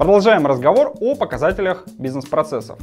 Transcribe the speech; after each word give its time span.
Продолжаем 0.00 0.46
разговор 0.46 0.94
о 0.98 1.14
показателях 1.14 1.84
бизнес-процессов. 1.98 2.78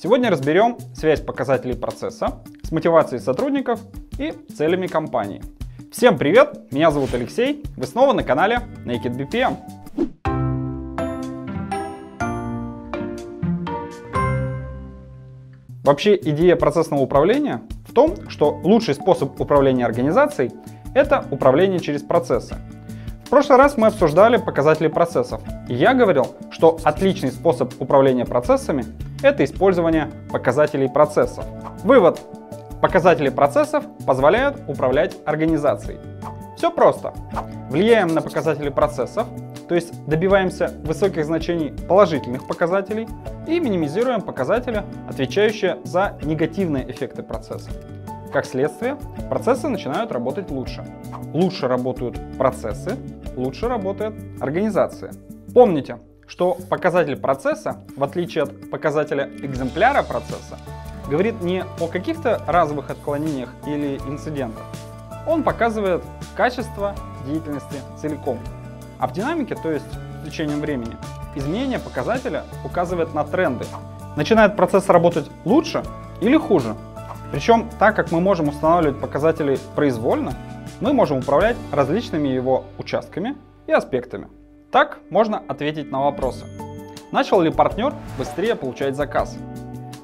Сегодня 0.00 0.30
разберем 0.30 0.78
связь 0.94 1.20
показателей 1.20 1.74
процесса 1.74 2.44
с 2.62 2.70
мотивацией 2.70 3.20
сотрудников 3.20 3.80
и 4.20 4.34
целями 4.56 4.86
компании. 4.86 5.42
Всем 5.90 6.16
привет, 6.16 6.70
меня 6.70 6.92
зовут 6.92 7.12
Алексей, 7.12 7.64
вы 7.76 7.86
снова 7.86 8.12
на 8.12 8.22
канале 8.22 8.60
Naked 8.86 9.16
BPM. 9.16 9.56
Вообще 15.82 16.14
идея 16.14 16.54
процессного 16.54 17.00
управления 17.00 17.62
в 17.88 17.92
том, 17.92 18.14
что 18.28 18.60
лучший 18.62 18.94
способ 18.94 19.40
управления 19.40 19.84
организацией– 19.84 20.52
это 20.94 21.26
управление 21.32 21.80
через 21.80 22.04
процессы. 22.04 22.54
В 23.30 23.32
прошлый 23.32 23.58
раз 23.58 23.76
мы 23.76 23.86
обсуждали 23.86 24.38
показатели 24.38 24.88
процессов, 24.88 25.40
я 25.68 25.94
говорил, 25.94 26.34
что 26.50 26.80
отличный 26.82 27.30
способ 27.30 27.72
управления 27.80 28.24
процессами– 28.24 28.84
это 29.22 29.44
использование 29.44 30.10
показателей 30.32 30.88
процессов. 30.88 31.44
Вывод. 31.84 32.20
Показатели 32.82 33.28
процессов 33.28 33.84
позволяют 34.04 34.60
управлять 34.66 35.16
организацией. 35.26 36.00
Все 36.56 36.72
просто. 36.72 37.14
Влияем 37.68 38.08
на 38.08 38.20
показатели 38.20 38.68
процессов, 38.68 39.28
то 39.68 39.76
есть 39.76 40.04
добиваемся 40.06 40.74
высоких 40.82 41.24
значений 41.24 41.72
положительных 41.86 42.48
показателей 42.48 43.06
и 43.46 43.60
минимизируем 43.60 44.22
показатели, 44.22 44.82
отвечающие 45.08 45.78
за 45.84 46.18
негативные 46.22 46.90
эффекты 46.90 47.22
процесса. 47.22 47.70
Как 48.32 48.44
следствие, 48.44 48.96
процессы 49.28 49.68
начинают 49.68 50.10
работать 50.10 50.50
лучше. 50.50 50.84
Лучше 51.32 51.68
работают 51.68 52.18
процессы, 52.36 52.96
лучше 53.36 53.68
работает 53.68 54.14
организация. 54.40 55.12
Помните, 55.52 55.98
что 56.26 56.56
показатель 56.68 57.16
процесса, 57.16 57.84
в 57.96 58.04
отличие 58.04 58.44
от 58.44 58.70
показателя 58.70 59.28
экземпляра 59.42 60.02
процесса, 60.02 60.58
говорит 61.08 61.42
не 61.42 61.64
о 61.80 61.88
каких-то 61.88 62.42
разовых 62.46 62.90
отклонениях 62.90 63.50
или 63.66 63.96
инцидентах. 64.08 64.64
Он 65.26 65.42
показывает 65.42 66.02
качество 66.36 66.94
деятельности 67.26 67.76
целиком. 68.00 68.38
А 68.98 69.08
в 69.08 69.12
динамике, 69.12 69.56
то 69.56 69.70
есть 69.70 69.86
с 70.22 70.26
течением 70.26 70.60
времени, 70.60 70.96
изменение 71.34 71.78
показателя 71.78 72.44
указывает 72.64 73.14
на 73.14 73.24
тренды. 73.24 73.64
Начинает 74.16 74.56
процесс 74.56 74.88
работать 74.88 75.30
лучше 75.44 75.82
или 76.20 76.36
хуже, 76.36 76.76
причем, 77.30 77.68
так 77.78 77.94
как 77.94 78.10
мы 78.10 78.20
можем 78.20 78.48
устанавливать 78.48 79.00
показатели 79.00 79.58
произвольно, 79.76 80.32
мы 80.80 80.92
можем 80.92 81.18
управлять 81.18 81.56
различными 81.72 82.28
его 82.28 82.64
участками 82.78 83.36
и 83.66 83.72
аспектами. 83.72 84.28
Так 84.70 84.98
можно 85.10 85.42
ответить 85.48 85.90
на 85.90 86.02
вопросы. 86.02 86.46
Начал 87.12 87.40
ли 87.40 87.50
партнер 87.50 87.92
быстрее 88.18 88.54
получать 88.54 88.96
заказ? 88.96 89.36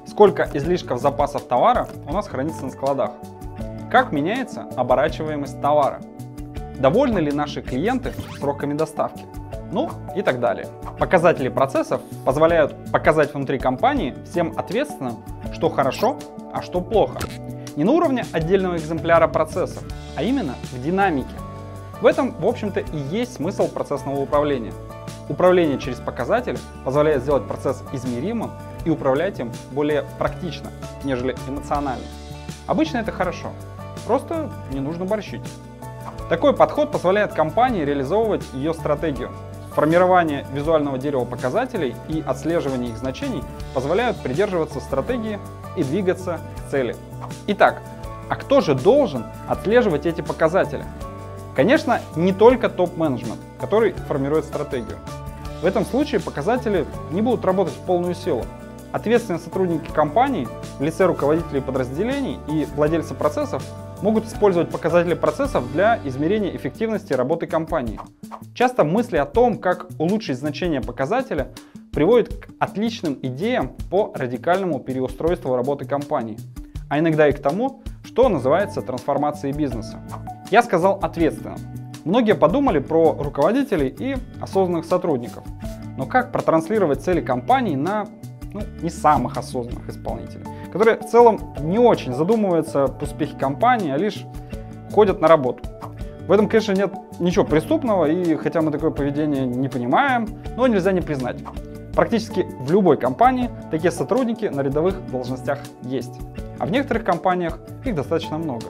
Сколько 0.05 0.49
излишков 0.53 1.01
запасов 1.01 1.43
товара 1.47 1.87
у 2.07 2.13
нас 2.13 2.27
хранится 2.27 2.65
на 2.65 2.71
складах? 2.71 3.11
Как 3.91 4.11
меняется 4.11 4.67
оборачиваемость 4.75 5.61
товара? 5.61 6.01
Довольны 6.79 7.19
ли 7.19 7.31
наши 7.31 7.61
клиенты 7.61 8.13
сроками 8.37 8.73
доставки? 8.73 9.25
Ну 9.71 9.89
и 10.15 10.21
так 10.21 10.39
далее. 10.39 10.67
Показатели 10.99 11.49
процессов 11.49 12.01
позволяют 12.25 12.73
показать 12.91 13.33
внутри 13.33 13.57
компании 13.57 14.15
всем 14.25 14.53
ответственным, 14.57 15.17
что 15.53 15.69
хорошо, 15.69 16.17
а 16.53 16.61
что 16.61 16.81
плохо. 16.81 17.19
Не 17.77 17.83
на 17.83 17.91
уровне 17.91 18.25
отдельного 18.31 18.75
экземпляра 18.75 19.27
процессов, 19.27 19.83
а 20.15 20.23
именно 20.23 20.55
в 20.71 20.81
динамике. 20.81 21.35
В 22.01 22.07
этом, 22.07 22.31
в 22.31 22.47
общем-то, 22.47 22.79
и 22.79 22.97
есть 23.11 23.35
смысл 23.35 23.67
процессного 23.67 24.19
управления. 24.19 24.73
Управление 25.29 25.77
через 25.77 25.99
показатель 25.99 26.57
позволяет 26.83 27.21
сделать 27.21 27.47
процесс 27.47 27.83
измеримым 27.93 28.49
и 28.83 28.89
управлять 28.89 29.39
им 29.39 29.51
более 29.73 30.05
практично, 30.17 30.71
нежели 31.03 31.35
эмоционально. 31.47 32.03
Обычно 32.65 32.97
это 32.97 33.11
хорошо, 33.11 33.51
просто 34.07 34.49
не 34.71 34.79
нужно 34.79 35.05
борщить. 35.05 35.43
Такой 36.29 36.55
подход 36.55 36.91
позволяет 36.91 37.33
компании 37.33 37.85
реализовывать 37.85 38.41
ее 38.55 38.73
стратегию, 38.73 39.29
Формирование 39.77 40.43
визуального 40.53 40.97
дерева 40.97 41.23
показателей 41.23 41.95
и 42.09 42.23
отслеживание 42.25 42.89
их 42.89 42.97
значений 42.97 43.43
позволяют 43.75 44.17
придерживаться 44.17 44.79
стратегии 44.79 45.37
и 45.75 45.83
двигаться 45.83 46.39
к 46.57 46.71
цели. 46.71 46.95
Итак, 47.47 47.81
а 48.29 48.35
кто 48.35 48.61
же 48.61 48.75
должен 48.75 49.25
отслеживать 49.47 50.05
эти 50.05 50.21
показатели? 50.21 50.83
Конечно, 51.55 52.01
не 52.15 52.33
только 52.33 52.69
топ-менеджмент, 52.69 53.39
который 53.59 53.93
формирует 53.93 54.45
стратегию. 54.45 54.97
В 55.61 55.65
этом 55.65 55.85
случае 55.85 56.21
показатели 56.21 56.85
не 57.11 57.21
будут 57.21 57.43
работать 57.45 57.73
в 57.73 57.79
полную 57.79 58.13
силу. 58.13 58.45
Ответственные 58.91 59.39
сотрудники 59.39 59.89
компании 59.91 60.47
в 60.77 60.83
лице 60.83 61.05
руководителей 61.05 61.61
подразделений 61.61 62.39
и 62.47 62.67
владельца 62.75 63.15
процессов 63.15 63.63
могут 64.01 64.27
использовать 64.27 64.69
показатели 64.69 65.15
процессов 65.15 65.71
для 65.73 65.99
измерения 66.05 66.55
эффективности 66.55 67.13
работы 67.13 67.47
компании. 67.47 67.99
Часто 68.53 68.83
мысли 68.83 69.17
о 69.17 69.25
том, 69.25 69.57
как 69.57 69.87
улучшить 69.97 70.37
значение 70.37 70.81
показателя, 70.81 71.49
приводят 71.91 72.33
к 72.35 72.49
отличным 72.59 73.17
идеям 73.23 73.75
по 73.89 74.13
радикальному 74.13 74.79
переустройству 74.79 75.55
работы 75.55 75.85
компании, 75.85 76.37
а 76.89 76.99
иногда 76.99 77.27
и 77.27 77.31
к 77.31 77.39
тому, 77.39 77.81
что 78.03 78.29
называется 78.29 78.81
трансформацией 78.81 79.53
бизнеса. 79.53 79.99
Я 80.51 80.63
сказал 80.63 80.99
ответственно. 81.01 81.57
Многие 82.05 82.35
подумали 82.35 82.79
про 82.79 83.13
руководителей 83.19 83.93
и 83.97 84.15
осознанных 84.41 84.85
сотрудников. 84.85 85.43
Но 85.97 86.05
как 86.05 86.31
протранслировать 86.31 87.01
цели 87.01 87.21
компании 87.21 87.75
на 87.75 88.07
ну, 88.53 88.61
не 88.81 88.89
самых 88.89 89.37
осознанных 89.37 89.89
исполнителей? 89.89 90.45
которые 90.71 90.97
в 90.99 91.05
целом 91.05 91.39
не 91.61 91.79
очень 91.79 92.13
задумываются 92.13 92.85
об 92.85 93.01
успехе 93.01 93.35
компании, 93.37 93.91
а 93.91 93.97
лишь 93.97 94.25
ходят 94.93 95.21
на 95.21 95.27
работу. 95.27 95.63
В 96.27 96.31
этом, 96.31 96.47
конечно, 96.47 96.73
нет 96.73 96.93
ничего 97.19 97.45
преступного, 97.45 98.05
и 98.05 98.35
хотя 98.35 98.61
мы 98.61 98.71
такое 98.71 98.91
поведение 98.91 99.45
не 99.45 99.69
понимаем, 99.69 100.27
но 100.55 100.67
нельзя 100.67 100.91
не 100.91 101.01
признать. 101.01 101.37
Практически 101.95 102.45
в 102.59 102.71
любой 102.71 102.97
компании 102.97 103.49
такие 103.71 103.91
сотрудники 103.91 104.45
на 104.45 104.61
рядовых 104.61 105.09
должностях 105.09 105.59
есть. 105.83 106.19
А 106.59 106.65
в 106.65 106.71
некоторых 106.71 107.03
компаниях 107.03 107.59
их 107.85 107.95
достаточно 107.95 108.37
много. 108.37 108.65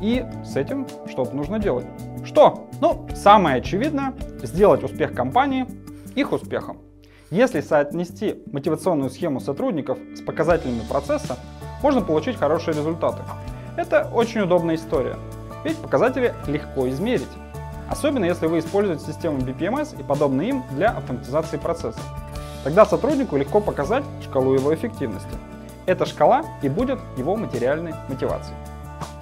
И 0.00 0.24
с 0.44 0.56
этим 0.56 0.86
что-то 1.08 1.34
нужно 1.34 1.58
делать. 1.58 1.86
Что? 2.24 2.68
Ну, 2.80 3.06
самое 3.14 3.56
очевидное, 3.56 4.14
сделать 4.42 4.82
успех 4.82 5.14
компании 5.14 5.66
их 6.14 6.32
успехом. 6.32 6.78
Если 7.30 7.60
соотнести 7.60 8.42
мотивационную 8.52 9.10
схему 9.10 9.40
сотрудников 9.40 9.98
с 10.14 10.20
показателями 10.20 10.80
процесса, 10.88 11.36
можно 11.82 12.00
получить 12.00 12.36
хорошие 12.36 12.74
результаты. 12.76 13.22
Это 13.76 14.10
очень 14.12 14.40
удобная 14.40 14.76
история, 14.76 15.16
ведь 15.64 15.76
показатели 15.76 16.34
легко 16.46 16.88
измерить. 16.88 17.28
Особенно 17.88 18.24
если 18.24 18.46
вы 18.46 18.58
используете 18.60 19.04
систему 19.04 19.38
BPMS 19.38 19.98
и 20.00 20.02
подобные 20.02 20.50
им 20.50 20.62
для 20.70 20.90
автоматизации 20.90 21.56
процесса. 21.56 22.00
Тогда 22.64 22.84
сотруднику 22.84 23.36
легко 23.36 23.60
показать 23.60 24.04
шкалу 24.24 24.54
его 24.54 24.74
эффективности. 24.74 25.30
Эта 25.86 26.04
шкала 26.06 26.44
и 26.62 26.68
будет 26.68 26.98
его 27.16 27.36
материальной 27.36 27.94
мотивацией. 28.08 28.56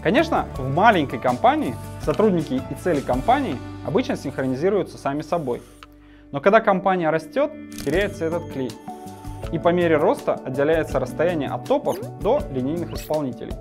Конечно, 0.02 0.46
в 0.56 0.68
маленькой 0.74 1.18
компании 1.18 1.74
сотрудники 2.04 2.62
и 2.70 2.74
цели 2.82 3.00
компании 3.00 3.58
обычно 3.86 4.16
синхронизируются 4.16 4.98
сами 4.98 5.22
собой– 5.22 5.62
но 6.34 6.40
когда 6.40 6.60
компания 6.60 7.10
растет, 7.10 7.52
теряется 7.84 8.24
этот 8.24 8.50
клей. 8.50 8.72
И 9.52 9.58
по 9.60 9.68
мере 9.68 9.96
роста 9.96 10.34
отделяется 10.34 10.98
расстояние 10.98 11.48
от 11.48 11.64
топов 11.68 11.96
до 12.18 12.40
линейных 12.50 12.92
исполнителей. 12.92 13.52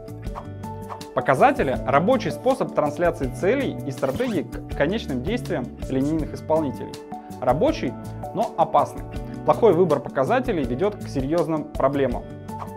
Показатели– 1.13 1.78
рабочий 1.86 2.31
способ 2.31 2.74
трансляции 2.74 3.31
целей 3.40 3.78
и 3.86 3.92
стратегий 3.92 4.46
к 4.46 4.75
конечным 4.75 5.22
действиям 5.22 5.66
линейных 5.88 6.34
исполнителей. 6.34 6.94
Рабочий, 7.40 7.94
но 8.34 8.56
опасный. 8.58 9.03
Плохой 9.46 9.74
выбор 9.74 10.00
показателей 10.00 10.63
ведет 10.63 10.95
к 10.95 11.07
серьезным 11.07 11.66
проблемам. 11.66 12.24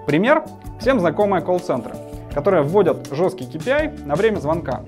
Пример– 0.06 0.44
всем 0.78 1.00
знакомые 1.00 1.42
колл-центры, 1.42 1.96
которые 2.32 2.62
вводят 2.62 3.08
жесткий 3.10 3.44
KPI 3.44 4.06
на 4.06 4.14
время 4.14 4.38
звонка. 4.38 4.82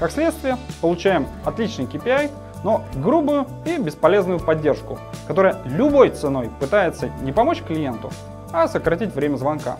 Как 0.00 0.10
следствие, 0.10 0.56
получаем 0.80 1.28
отличный 1.44 1.84
KPI, 1.84 2.28
но 2.64 2.82
грубую 2.96 3.46
и 3.66 3.78
бесполезную 3.78 4.40
поддержку, 4.40 4.98
которая 5.28 5.58
любой 5.64 6.10
ценой 6.10 6.50
пытается 6.58 7.08
не 7.22 7.30
помочь 7.30 7.62
клиенту, 7.62 8.10
а 8.52 8.66
сократить 8.66 9.14
время 9.14 9.36
звонка. 9.36 9.76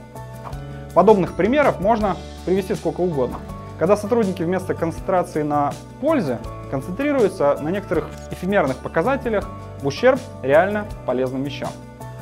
Подобных 0.94 1.34
примеров 1.34 1.80
можно 1.80 2.16
привести 2.46 2.76
сколько 2.76 3.00
угодно. 3.00 3.38
Когда 3.80 3.96
сотрудники 3.96 4.44
вместо 4.44 4.74
концентрации 4.74 5.42
на 5.42 5.72
пользе 6.00 6.38
концентрируются 6.70 7.58
на 7.60 7.70
некоторых 7.70 8.10
эфемерных 8.30 8.76
показателях 8.76 9.48
в 9.82 9.86
ущерб 9.88 10.20
реально 10.42 10.86
полезным 11.04 11.42
вещам. 11.42 11.70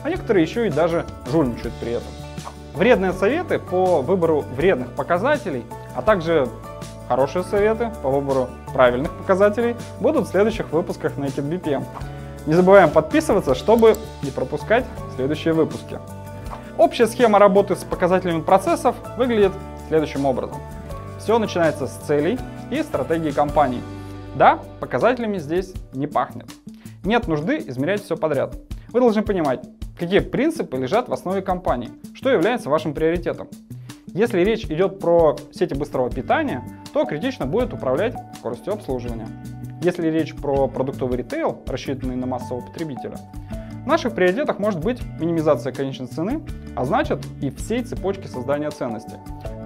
А 0.04 0.08
некоторые 0.08 0.42
еще 0.42 0.66
и 0.66 0.70
даже 0.70 1.04
жульничают 1.30 1.74
при 1.74 1.92
этом. 1.92 2.21
Вредные 2.74 3.12
советы 3.12 3.58
по 3.58 4.00
выбору 4.02 4.44
вредных 4.56 4.92
показателей, 4.92 5.64
а 5.94 6.02
также 6.02 6.48
Хорошие 7.12 7.42
советы 7.44 7.90
по 8.02 8.08
выбору 8.08 8.48
правильных 8.72 9.12
показателей 9.12 9.76
будут 10.00 10.26
в 10.26 10.30
следующих 10.30 10.72
выпусках 10.72 11.18
Naked 11.18 11.46
BPM. 11.46 11.84
Не 12.46 12.54
забываем 12.54 12.88
подписываться, 12.88 13.54
чтобы 13.54 13.96
не 14.22 14.30
пропускать 14.30 14.86
следующие 15.16 15.52
выпуски. 15.52 15.98
Общая 16.78 17.06
схема 17.06 17.38
работы 17.38 17.76
с 17.76 17.84
показателями 17.84 18.40
процессов 18.40 18.96
выглядит 19.18 19.52
следующим 19.88 20.24
образом. 20.24 20.56
Все 21.18 21.38
начинается 21.38 21.86
с 21.86 21.92
целей 22.06 22.38
и 22.70 22.82
стратегии 22.82 23.30
компании. 23.30 23.82
Да, 24.34 24.60
показателями 24.80 25.36
здесь 25.36 25.74
не 25.92 26.06
пахнет. 26.06 26.48
Нет 27.04 27.28
нужды 27.28 27.58
измерять 27.66 28.02
все 28.02 28.16
подряд. 28.16 28.56
Вы 28.88 29.00
должны 29.00 29.20
понимать, 29.20 29.60
какие 29.98 30.20
принципы 30.20 30.76
лежат 30.76 31.08
в 31.08 31.12
основе 31.12 31.42
компании, 31.42 31.90
что 32.14 32.30
является 32.30 32.70
вашим 32.70 32.94
приоритетом. 32.94 33.48
Если 34.14 34.40
речь 34.40 34.64
идет 34.66 34.98
про 34.98 35.36
сети 35.52 35.74
быстрого 35.74 36.10
питания, 36.10 36.62
то 36.92 37.04
критично 37.04 37.46
будет 37.46 37.72
управлять 37.72 38.14
скоростью 38.38 38.74
обслуживания. 38.74 39.28
Если 39.82 40.08
речь 40.08 40.34
про 40.34 40.68
продуктовый 40.68 41.18
ритейл, 41.18 41.58
рассчитанный 41.66 42.16
на 42.16 42.26
массового 42.26 42.64
потребителя, 42.66 43.16
в 43.82 43.86
наших 43.86 44.14
приоритетах 44.14 44.58
может 44.60 44.80
быть 44.80 45.00
минимизация 45.18 45.72
конечной 45.72 46.06
цены, 46.06 46.42
а 46.76 46.84
значит 46.84 47.18
и 47.40 47.50
всей 47.50 47.82
цепочки 47.82 48.28
создания 48.28 48.70
ценности, 48.70 49.14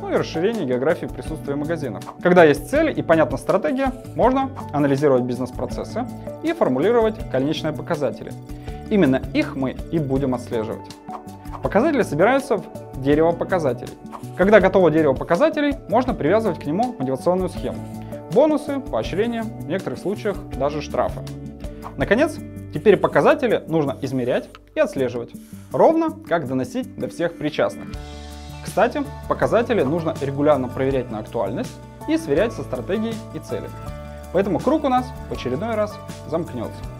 ну 0.01 0.11
и 0.11 0.17
расширение 0.17 0.65
географии 0.65 1.07
присутствия 1.07 1.55
магазинов. 1.55 2.05
Когда 2.23 2.45
есть 2.45 2.71
цели 2.71 2.93
и 2.93 3.03
понятна 3.03 3.37
стратегия, 3.37 3.93
можно 4.15 4.51
анализировать 4.73 5.25
бизнес-процессы 5.25 6.07
и 6.43 6.53
формулировать 6.53 7.31
конечные 7.31 7.75
показатели. 7.75 8.33
Именно 8.91 9.23
их 9.35 9.57
мы 9.57 9.77
и 9.91 9.99
будем 9.99 10.35
отслеживать. 10.35 10.87
Показатели 11.63 12.03
собираются 12.03 12.59
в 12.59 13.03
дерево 13.03 13.33
показателей. 13.33 13.93
Когда 14.37 14.61
готово 14.61 14.91
дерево 14.91 15.15
показателей, 15.15 15.75
можно 15.89 16.15
привязывать 16.15 16.61
к 16.61 16.67
нему 16.67 16.95
мотивационную 16.99 17.49
схему. 17.49 17.79
Бонусы, 18.33 18.81
поощрения, 18.81 19.43
в 19.43 19.67
некоторых 19.67 19.99
случаях 19.99 20.37
даже 20.57 20.83
штрафы. 20.83 21.21
Наконец, 21.97 22.39
Теперь 22.77 22.99
показатели 22.99 23.65
нужно 23.69 23.97
измерять 24.03 24.51
и 24.75 24.81
отслеживать, 24.81 25.31
ровно 25.73 26.11
как 26.11 26.47
доносить 26.47 26.95
до 26.99 27.09
всех 27.09 27.39
причастных. 27.39 27.89
Кстати, 28.63 29.03
показатели 29.31 29.83
нужно 29.83 30.15
регулярно 30.21 30.69
проверять 30.69 31.11
на 31.11 31.21
актуальность 31.21 31.73
и 32.07 32.19
сверять 32.19 32.53
со 32.53 32.63
стратегией 32.65 33.15
и 33.35 33.39
целями. 33.39 33.71
Поэтому 34.35 34.59
круг 34.59 34.85
у 34.85 34.89
нас 34.91 35.07
в 35.31 35.33
очередной 35.33 35.75
раз 35.75 35.97
замкнется. 36.29 36.96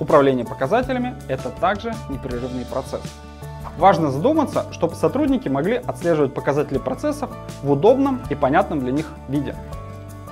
Управление 0.00 0.44
показателями– 0.44 1.16
это 1.28 1.50
также 1.50 1.92
непрерывный 2.08 2.64
процесс. 2.64 3.02
Важно 3.78 4.10
задуматься, 4.10 4.66
чтобы 4.72 4.94
сотрудники 4.94 5.48
могли 5.48 5.76
отслеживать 5.76 6.34
показатели 6.34 6.78
процессов 6.78 7.30
в 7.62 7.70
удобном 7.70 8.20
и 8.30 8.34
понятном 8.34 8.80
для 8.80 8.92
них 8.92 9.06
виде. 9.28 9.54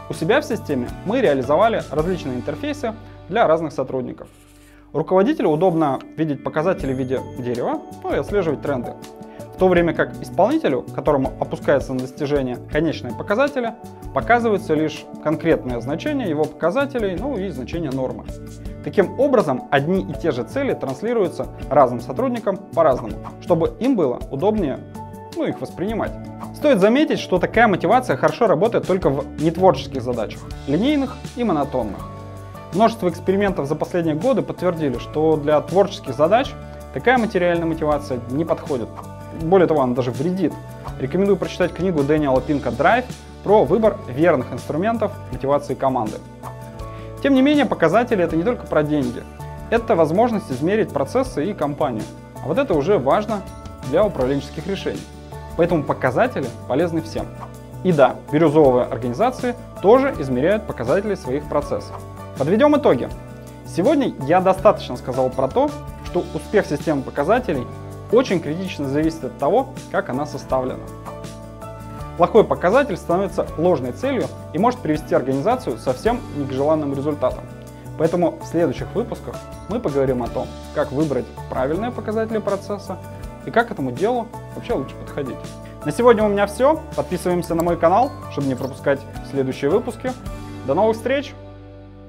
У 0.09 0.15
себя 0.15 0.41
в 0.41 0.45
системе 0.45 0.89
мы 1.05 1.21
реализовали 1.21 1.83
различные 1.91 2.37
интерфейсы 2.37 2.95
для 3.29 3.47
разных 3.47 3.73
сотрудников– 3.73 4.29
Руководителю 4.97 5.51
удобно 5.51 5.99
видеть 6.17 6.43
показатели 6.43 6.95
в 6.95 6.97
виде 6.97 7.21
дерева, 7.39 7.83
ну 8.03 8.15
и 8.15 8.17
отслеживать 8.17 8.63
тренды. 8.63 8.95
В 9.55 9.59
то 9.59 9.69
время 9.69 9.93
как 9.93 10.15
исполнителю, 10.23 10.87
которому 10.95 11.33
опускается 11.39 11.93
на 11.93 12.01
достижение 12.01 12.57
конечные 12.73 13.15
показатели, 13.15 13.75
показываются 14.15 14.73
лишь 14.73 15.05
конкретные 15.23 15.83
значения 15.83 16.31
его 16.31 16.45
показателей, 16.45 17.15
ну 17.21 17.37
и 17.37 17.51
значения 17.51 17.91
нормы. 17.91 18.25
Таким 18.87 19.19
образом, 19.19 19.65
одни 19.73 20.03
и 20.03 20.13
те 20.13 20.31
же 20.31 20.45
цели 20.45 20.73
транслируются 20.73 21.49
разным 21.69 22.01
сотрудникам 22.01 22.57
по-разному, 22.57 23.17
чтобы 23.41 23.75
им 23.81 23.97
было 23.97 24.21
удобнее 24.31 24.79
ну, 25.35 25.43
их 25.43 25.61
воспринимать. 25.61 26.13
Стоит 26.55 26.79
заметить, 26.79 27.19
что 27.19 27.41
такая 27.41 27.67
мотивация 27.67 28.17
хорошо 28.17 28.47
работает 28.47 28.87
только 28.87 29.11
в 29.11 29.27
нетворческих 29.43 30.03
задачах, 30.03 30.39
линейных 30.69 31.17
и 31.35 31.43
монотонных. 31.43 31.99
Множество 32.75 33.09
экспериментов 33.09 33.67
за 33.67 33.75
последние 33.75 34.15
годы 34.15 34.43
подтвердили, 34.43 34.99
что 34.99 35.37
для 35.37 35.61
творческих 35.63 36.15
задач 36.15 36.53
такая 36.95 37.19
материальная 37.19 37.67
мотивация 37.67 38.21
не 38.31 38.45
подходит. 38.45 38.89
Более 39.43 39.67
того, 39.67 39.81
она 39.81 39.97
даже 39.97 40.13
вредит. 40.13 40.53
Рекомендую 41.01 41.37
прочитать 41.39 41.73
книгу 41.73 42.05
Дэниела 42.05 42.41
Пинка 42.41 42.71
«Драйв» 42.71 43.05
про 43.43 43.65
выбор 43.65 43.97
верных 44.07 44.53
инструментов 44.53 45.11
мотивации 45.33 45.75
команды. 45.75 46.19
Тем 47.23 47.35
не 47.35 47.43
менее, 47.43 47.67
показатели 47.67 48.23
это 48.23 48.37
не 48.37 48.43
только 48.43 48.67
про 48.67 48.83
деньги. 48.83 49.23
Это 49.71 49.97
возможность 49.97 50.51
измерить 50.51 50.91
процессы 50.91 51.45
и 51.45 51.55
компанию. 51.55 52.05
А 52.43 52.47
вот 52.47 52.59
это 52.59 52.75
уже 52.75 52.99
важно 52.99 53.43
для 53.91 54.05
управленческих 54.05 54.67
решений. 54.67 55.03
Поэтому 55.57 55.83
показатели 55.83 56.47
полезны 56.69 57.01
всем. 57.01 57.27
И 57.83 57.93
да, 57.93 58.17
бирюзовые 58.31 58.85
организации 58.85 59.55
тоже 59.81 60.15
измеряют 60.19 60.67
показатели 60.67 61.15
своих 61.15 61.49
процессов. 61.49 62.01
Подведем 62.39 62.77
итоги. 62.77 63.09
Сегодня 63.67 64.13
я 64.27 64.41
достаточно 64.41 64.97
сказал 64.97 65.31
про 65.31 65.49
то, 65.49 65.71
что 66.05 66.25
успех 66.35 66.67
системы 66.67 67.03
показателей 67.03 67.67
очень 68.13 68.41
критично 68.41 68.89
зависит 68.89 69.25
от 69.25 69.39
того, 69.39 69.69
как 69.91 70.09
она 70.09 70.27
составлена. 70.27 70.85
Плохой 72.17 72.45
показатель 72.45 72.97
становится 72.97 73.47
ложной 73.59 73.93
целью 73.93 74.27
и 74.53 74.59
может 74.59 74.81
привести 74.81 75.15
организацию 75.15 75.77
совсем 75.79 76.21
не 76.37 76.47
к 76.47 76.53
желанным 76.53 76.95
результатам. 76.95 77.45
Поэтому 77.99 78.39
в 78.43 78.47
следующих 78.47 78.87
выпусках 78.95 79.37
мы 79.69 79.81
поговорим 79.81 80.23
о 80.23 80.29
том, 80.29 80.49
как 80.75 80.93
выбрать 80.93 81.27
правильные 81.51 81.91
показатели 81.91 82.39
процесса 82.39 82.99
и 83.47 83.51
как 83.51 83.69
к 83.69 83.71
этому 83.71 83.93
делу 83.93 84.29
вообще 84.55 84.75
лучше 84.75 84.95
подходить. 84.97 85.37
На 85.85 85.93
сегодня 85.93 86.25
у 86.25 86.29
меня 86.29 86.47
все. 86.47 86.81
Подписываемся 86.97 87.55
на 87.55 87.63
мой 87.63 87.77
канал, 87.77 88.11
чтобы 88.33 88.49
не 88.49 88.55
пропускать 88.55 89.01
следующие 89.31 89.71
выпуски. 89.71 90.13
До 90.67 90.75
новых 90.75 90.97
встреч! 90.97 91.33